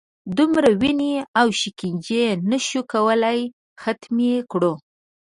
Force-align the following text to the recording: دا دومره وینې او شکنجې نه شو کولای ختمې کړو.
دا 0.03 0.07
دومره 0.37 0.69
وینې 0.81 1.13
او 1.39 1.47
شکنجې 1.61 2.25
نه 2.49 2.57
شو 2.67 2.81
کولای 2.93 3.39
ختمې 3.81 4.33
کړو. 4.51 4.73